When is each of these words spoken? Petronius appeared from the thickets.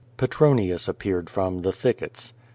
Petronius 0.17 0.87
appeared 0.87 1.29
from 1.29 1.59
the 1.61 1.71
thickets. 1.71 2.33